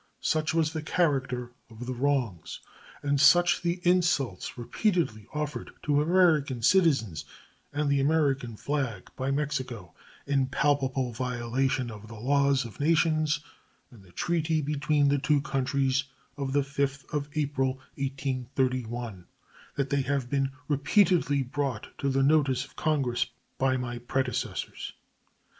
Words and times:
Such 0.21 0.51
was 0.55 0.73
the 0.73 0.81
character 0.81 1.51
of 1.69 1.85
the 1.85 1.93
wrongs 1.93 2.59
and 3.03 3.21
such 3.21 3.61
the 3.61 3.79
insults 3.83 4.57
repeatedly 4.57 5.27
offered 5.31 5.69
to 5.83 6.01
American 6.01 6.63
citizens 6.63 7.23
and 7.71 7.87
the 7.87 7.99
American 7.99 8.57
flag 8.57 9.11
by 9.15 9.29
Mexico, 9.29 9.93
in 10.25 10.47
palpable 10.47 11.13
violation 11.13 11.91
of 11.91 12.07
the 12.07 12.15
laws 12.15 12.65
of 12.65 12.79
nations 12.79 13.41
and 13.91 14.01
the 14.01 14.11
treaty 14.11 14.59
between 14.59 15.09
the 15.09 15.19
two 15.19 15.39
countries 15.39 16.05
of 16.35 16.51
the 16.53 16.61
5th 16.63 17.05
of 17.13 17.29
April, 17.35 17.73
1831, 17.93 19.27
that 19.75 19.91
they 19.91 20.01
have 20.01 20.31
been 20.31 20.51
repeatedly 20.67 21.43
brought 21.43 21.95
to 21.99 22.09
the 22.09 22.23
notice 22.23 22.65
of 22.65 22.75
Congress 22.75 23.27
by 23.59 23.77
my 23.77 23.99
predecessors. 23.99 24.93